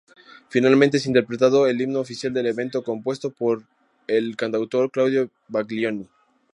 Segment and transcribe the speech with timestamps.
[0.49, 3.61] Finalmente, es interpretado el himno oficial del evento, compuesto por
[4.07, 6.09] el cantautor Claudio Baglioni.